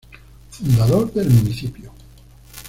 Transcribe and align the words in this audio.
Fundador 0.49 1.13
del 1.13 1.29
municipio. 1.29 1.93